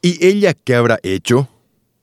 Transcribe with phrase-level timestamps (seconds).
[0.00, 1.48] ¿Y ella qué habrá hecho?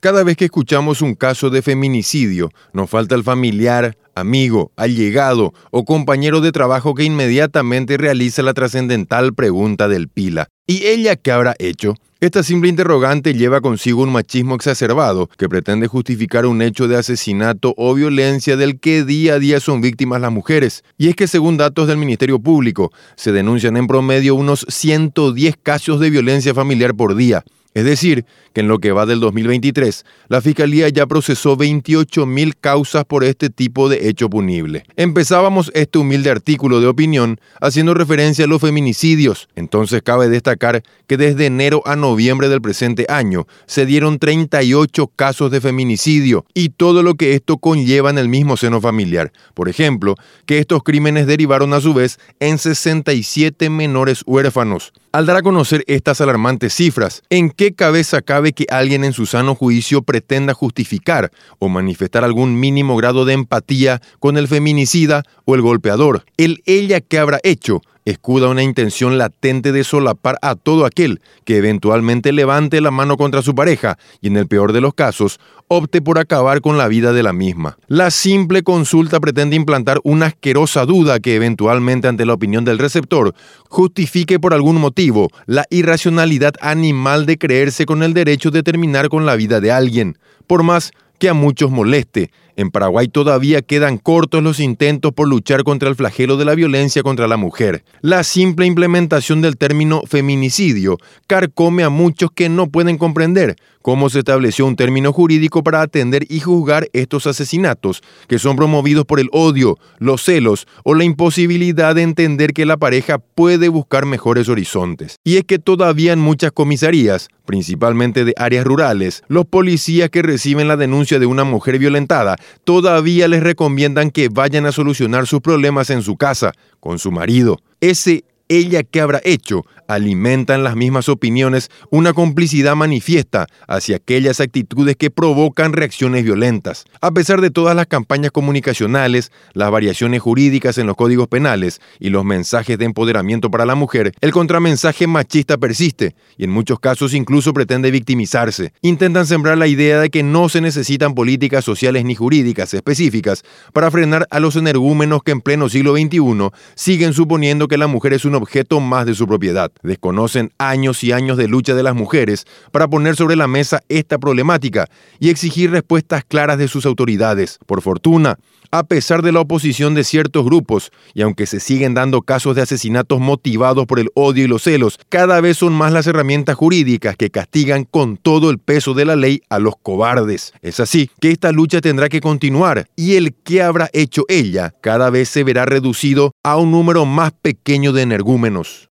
[0.00, 5.84] Cada vez que escuchamos un caso de feminicidio, nos falta el familiar, amigo, allegado o
[5.84, 10.48] compañero de trabajo que inmediatamente realiza la trascendental pregunta del pila.
[10.66, 11.94] ¿Y ella qué habrá hecho?
[12.18, 17.72] Esta simple interrogante lleva consigo un machismo exacerbado que pretende justificar un hecho de asesinato
[17.76, 20.82] o violencia del que día a día son víctimas las mujeres.
[20.98, 26.00] Y es que según datos del Ministerio Público, se denuncian en promedio unos 110 casos
[26.00, 27.44] de violencia familiar por día.
[27.76, 28.24] Es decir,
[28.54, 33.50] que en lo que va del 2023, la Fiscalía ya procesó 28.000 causas por este
[33.50, 34.84] tipo de hecho punible.
[34.96, 39.50] Empezábamos este humilde artículo de opinión haciendo referencia a los feminicidios.
[39.56, 45.50] Entonces cabe destacar que desde enero a noviembre del presente año se dieron 38 casos
[45.50, 49.32] de feminicidio y todo lo que esto conlleva en el mismo seno familiar.
[49.52, 50.14] Por ejemplo,
[50.46, 54.94] que estos crímenes derivaron a su vez en 67 menores huérfanos.
[55.12, 59.24] Al dar a conocer estas alarmantes cifras, ¿en qué cabeza cabe que alguien en su
[59.24, 65.54] sano juicio pretenda justificar o manifestar algún mínimo grado de empatía con el feminicida o
[65.54, 66.24] el golpeador?
[66.36, 71.58] El ella que habrá hecho escuda una intención latente de solapar a todo aquel que
[71.58, 76.00] eventualmente levante la mano contra su pareja y en el peor de los casos opte
[76.00, 77.76] por acabar con la vida de la misma.
[77.88, 83.34] La simple consulta pretende implantar una asquerosa duda que eventualmente ante la opinión del receptor
[83.68, 89.26] justifique por algún motivo la irracionalidad animal de creerse con el derecho de terminar con
[89.26, 92.30] la vida de alguien, por más que a muchos moleste.
[92.58, 97.02] En Paraguay todavía quedan cortos los intentos por luchar contra el flagelo de la violencia
[97.02, 97.84] contra la mujer.
[98.00, 104.18] La simple implementación del término feminicidio carcome a muchos que no pueden comprender cómo se
[104.18, 109.28] estableció un término jurídico para atender y juzgar estos asesinatos, que son promovidos por el
[109.30, 115.20] odio, los celos o la imposibilidad de entender que la pareja puede buscar mejores horizontes.
[115.22, 120.66] Y es que todavía en muchas comisarías, principalmente de áreas rurales, los policías que reciben
[120.66, 125.90] la denuncia de una mujer violentada todavía les recomiendan que vayan a solucionar sus problemas
[125.90, 127.58] en su casa, con su marido.
[127.80, 134.96] Ese ella que habrá hecho alimentan las mismas opiniones una complicidad manifiesta hacia aquellas actitudes
[134.96, 136.84] que provocan reacciones violentas.
[137.00, 142.10] A pesar de todas las campañas comunicacionales, las variaciones jurídicas en los códigos penales y
[142.10, 147.14] los mensajes de empoderamiento para la mujer, el contramensaje machista persiste y en muchos casos
[147.14, 148.72] incluso pretende victimizarse.
[148.82, 153.42] Intentan sembrar la idea de que no se necesitan políticas sociales ni jurídicas específicas
[153.72, 158.12] para frenar a los energúmenos que en pleno siglo XXI siguen suponiendo que la mujer
[158.12, 159.72] es un objeto más de su propiedad.
[159.82, 164.18] Desconocen años y años de lucha de las mujeres para poner sobre la mesa esta
[164.18, 164.86] problemática
[165.18, 167.58] y exigir respuestas claras de sus autoridades.
[167.66, 168.38] Por fortuna,
[168.70, 172.62] a pesar de la oposición de ciertos grupos, y aunque se siguen dando casos de
[172.62, 177.16] asesinatos motivados por el odio y los celos, cada vez son más las herramientas jurídicas
[177.16, 180.52] que castigan con todo el peso de la ley a los cobardes.
[180.62, 185.10] Es así que esta lucha tendrá que continuar, y el que habrá hecho ella cada
[185.10, 188.84] vez se verá reducido a un número más pequeño de energúmenos.